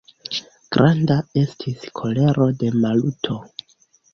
[0.77, 3.37] Granda estis kolero de Maluto.